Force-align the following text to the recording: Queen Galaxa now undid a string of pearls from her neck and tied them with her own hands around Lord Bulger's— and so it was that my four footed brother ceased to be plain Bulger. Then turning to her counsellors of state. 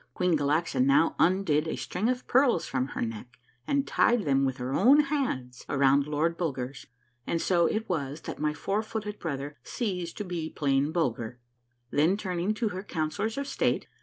Queen 0.15 0.35
Galaxa 0.35 0.83
now 0.83 1.15
undid 1.19 1.67
a 1.67 1.75
string 1.75 2.09
of 2.09 2.25
pearls 2.25 2.65
from 2.65 2.87
her 2.87 3.03
neck 3.03 3.37
and 3.67 3.85
tied 3.85 4.23
them 4.25 4.43
with 4.43 4.57
her 4.57 4.73
own 4.73 5.01
hands 5.01 5.63
around 5.69 6.07
Lord 6.07 6.37
Bulger's— 6.37 6.87
and 7.27 7.39
so 7.39 7.67
it 7.67 7.87
was 7.87 8.21
that 8.21 8.39
my 8.41 8.51
four 8.51 8.81
footed 8.81 9.19
brother 9.19 9.59
ceased 9.61 10.17
to 10.17 10.23
be 10.23 10.49
plain 10.49 10.91
Bulger. 10.91 11.37
Then 11.91 12.17
turning 12.17 12.55
to 12.55 12.69
her 12.69 12.81
counsellors 12.81 13.37
of 13.37 13.45
state. 13.45 13.87